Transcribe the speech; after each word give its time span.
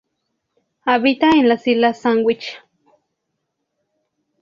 Habita 0.83 1.29
en 1.29 1.47
las 1.47 1.67
Islas 1.67 2.01
Sandwich. 2.01 2.57